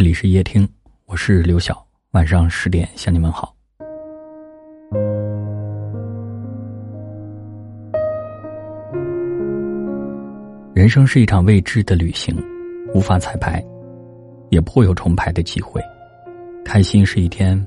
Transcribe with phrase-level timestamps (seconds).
[0.00, 0.66] 这里是夜听，
[1.04, 3.54] 我是刘晓，晚上十点向你们好。
[10.72, 12.34] 人生是一场未知的旅行，
[12.94, 13.62] 无法彩排，
[14.48, 15.82] 也不会有重排的机会。
[16.64, 17.62] 开心是一天，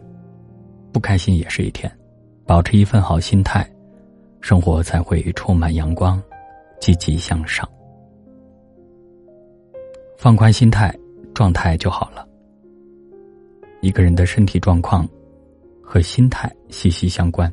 [0.91, 1.87] 不开心也是一天。
[2.47, 3.63] 保持一份好心态，
[4.41, 6.19] 生活才会充满阳光，
[6.81, 7.69] 积极向上。
[10.17, 10.91] 放宽心态，
[11.33, 12.27] 状态就好了。
[13.81, 15.07] 一个人的身体状况
[15.81, 17.51] 和心态息息相关。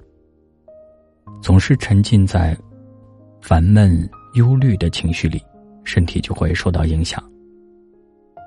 [1.42, 2.56] 总是沉浸在
[3.40, 5.42] 烦闷、忧虑的情绪里，
[5.84, 7.22] 身体就会受到影响。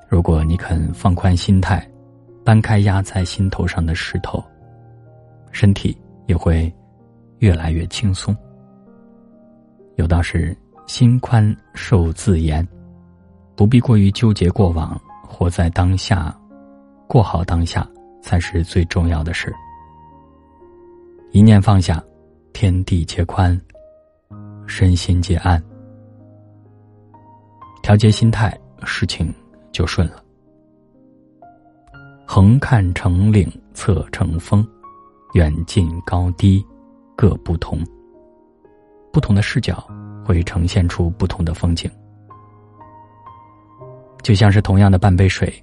[0.08, 1.86] 如果你肯放宽心态，
[2.46, 4.44] 搬开压在心头上的石头，
[5.52, 5.98] 身体
[6.28, 6.72] 也会
[7.40, 8.36] 越来越轻松。
[9.96, 12.66] 有道是：“心宽受自严。”
[13.58, 15.00] 不必过于纠结过往，
[15.34, 16.32] 活在当下，
[17.08, 17.90] 过好当下
[18.22, 19.52] 才是最重要的事。
[21.32, 22.02] 一念放下，
[22.54, 23.60] 天地皆宽，
[24.68, 25.62] 身心皆安。
[27.82, 29.34] 调节心态，事情
[29.72, 30.24] 就顺了。
[32.28, 34.66] 横看成岭侧成峰，
[35.34, 36.64] 远近高低
[37.16, 37.80] 各不同。
[39.12, 39.84] 不同的视角
[40.24, 41.90] 会呈现出不同的风景。
[44.24, 45.54] 就像是同样的半杯水，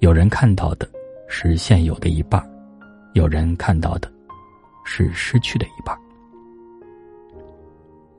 [0.00, 0.86] 有人看到的
[1.26, 2.40] 是现有的一半
[3.14, 4.12] 有人看到的
[4.84, 5.96] 是失去的一半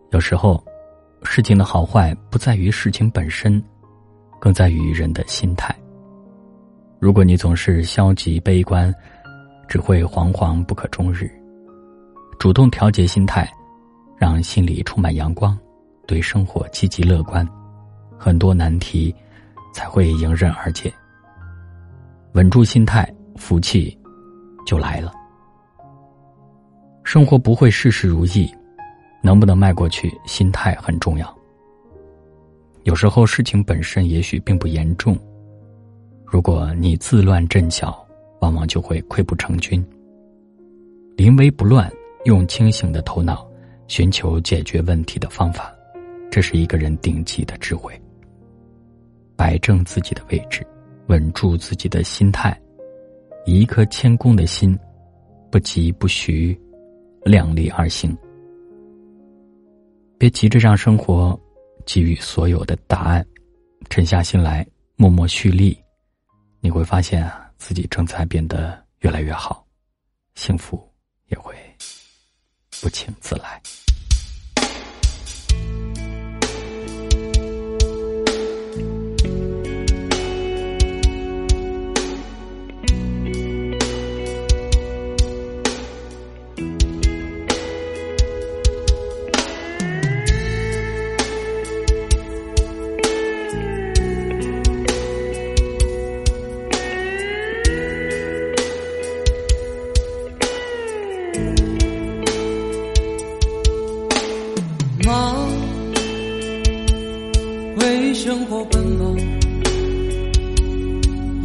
[0.09, 0.63] 有时候，
[1.23, 3.61] 事情的好坏不在于事情本身，
[4.39, 5.75] 更在于人的心态。
[7.00, 8.94] 如果你总是消极悲观，
[9.67, 11.30] 只会惶惶不可终日。
[12.39, 13.47] 主动调节心态，
[14.17, 15.58] 让心里充满阳光，
[16.08, 17.47] 对生活积极乐观，
[18.17, 19.13] 很多难题。
[19.75, 20.91] 才会迎刃而解。
[22.31, 23.95] 稳住心态，福气
[24.65, 25.11] 就来了。
[27.03, 28.49] 生活不会事事如意，
[29.21, 31.38] 能不能迈过去，心态很重要。
[32.83, 35.19] 有时候事情本身也许并不严重，
[36.23, 38.01] 如果你自乱阵脚，
[38.39, 39.85] 往往就会溃不成军。
[41.17, 41.91] 临危不乱，
[42.23, 43.45] 用清醒的头脑
[43.88, 45.69] 寻求解决问题的方法，
[46.31, 47.94] 这是一个人顶级的智慧。
[49.35, 50.66] 摆正自己的位置，
[51.07, 52.59] 稳住自己的心态，
[53.46, 54.78] 以一颗谦恭的心，
[55.51, 56.57] 不急不徐，
[57.23, 58.18] 量力而行。
[60.18, 61.38] 别急着让生活
[61.85, 63.25] 给予所有的答案，
[63.90, 65.78] 沉下心来，默默蓄力，
[66.62, 69.66] 你会发现啊，自己正在变得越来越好，
[70.35, 70.81] 幸福
[71.28, 71.53] 也会
[72.81, 73.62] 不请自来。
[105.06, 105.50] 忙，
[107.78, 109.16] 为生活奔忙，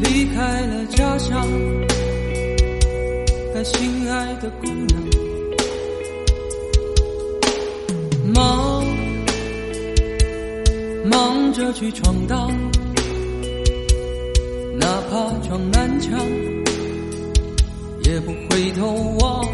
[0.03, 1.47] 离开了家乡，
[3.55, 5.01] 那心爱的姑娘。
[8.35, 8.85] 忙，
[11.11, 12.51] 忙着去闯荡，
[14.79, 16.19] 哪怕撞南墙，
[18.05, 18.87] 也不回头
[19.21, 19.45] 望。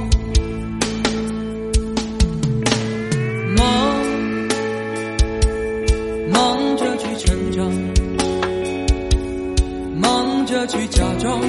[10.46, 11.40] 着去假装，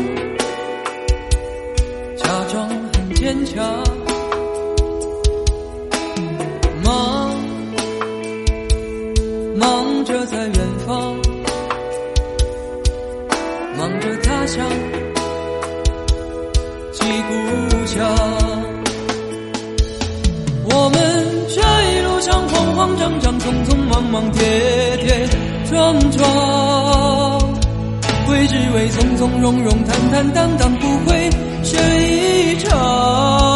[2.18, 3.64] 假装很坚强，
[6.84, 7.32] 忙，
[9.56, 10.56] 忙着在远
[10.88, 11.16] 方，
[13.78, 14.68] 忙着他乡，
[16.92, 18.04] 记故乡。
[20.70, 21.00] 我们
[21.50, 24.42] 这一路上慌慌张张，匆匆忙忙，跌
[24.98, 25.30] 跌
[25.70, 26.57] 撞撞。
[28.48, 31.30] 只为从从容容、坦坦荡荡，不会
[31.64, 33.47] 这一场。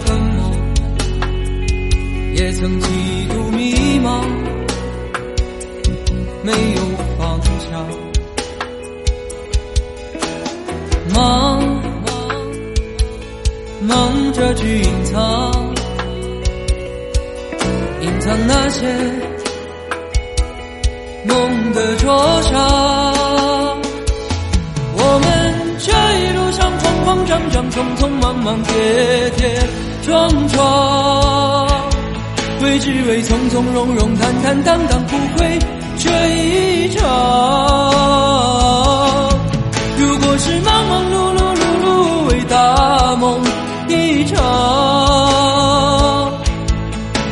[0.00, 0.52] 很忙
[2.34, 2.88] 也曾几
[3.28, 4.24] 度迷茫
[6.42, 6.82] 没有
[7.18, 8.04] 方向。
[11.14, 12.12] 忙忙
[13.82, 15.74] 忙着去隐藏
[18.00, 18.86] 隐藏那些
[21.24, 23.13] 梦的灼伤
[27.34, 28.72] 慌慌张张、匆匆忙忙、跌
[29.36, 29.58] 跌
[30.02, 31.66] 撞撞，
[32.62, 35.58] 为只为从从容容、坦坦荡荡，不会
[35.98, 37.02] 这一场。
[39.98, 43.40] 如果是忙忙碌碌、碌碌为大梦
[43.88, 44.36] 一场，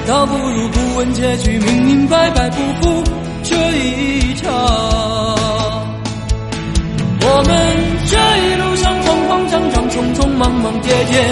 [0.08, 2.92] 倒不如不问结局，明明白白不负
[10.82, 11.23] 跌跌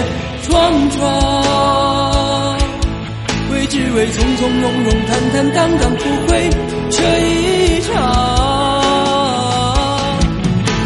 [0.47, 2.57] 撞撞，
[3.51, 6.49] 为只为从从容容、坦坦荡荡，不会
[6.89, 7.91] 这一场。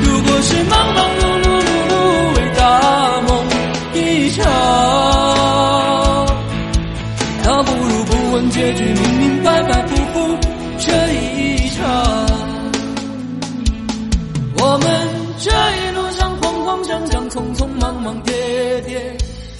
[0.03, 1.93] 如果是忙忙碌碌、碌碌
[2.35, 2.61] 为大
[3.27, 3.29] 梦
[3.93, 3.97] 一
[4.31, 4.43] 场，
[7.43, 8.83] 倒不如不问结局，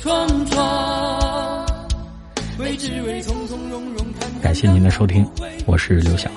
[0.06, 1.66] 跌撞撞，
[2.60, 5.28] 为只为从从容容、坦坦感谢您的收听，
[5.66, 6.30] 我是刘晓。